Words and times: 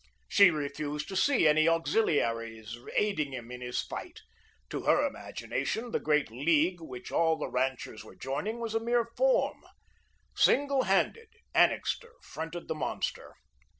She 0.27 0.49
refused 0.49 1.07
to 1.09 1.15
see 1.15 1.47
any 1.47 1.67
auxiliaries 1.69 2.75
aiding 2.95 3.33
him 3.33 3.51
in 3.51 3.61
his 3.61 3.83
fight. 3.83 4.21
To 4.71 4.81
her 4.85 5.05
imagination, 5.05 5.91
the 5.91 5.99
great 5.99 6.31
League, 6.31 6.81
which 6.81 7.11
all 7.11 7.35
the 7.37 7.47
ranchers 7.47 8.03
were 8.03 8.15
joining, 8.15 8.59
was 8.59 8.73
a 8.73 8.79
mere 8.79 9.05
form. 9.15 9.61
Single 10.33 10.85
handed, 10.85 11.29
Annixter 11.53 12.13
fronted 12.23 12.67
the 12.67 12.73
monster. 12.73 13.35